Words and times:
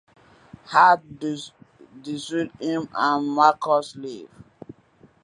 Art 0.73 1.19
dissuades 1.19 2.31
him 2.59 2.89
and 2.95 3.27
Marcos 3.27 3.95
leaves. 3.95 4.31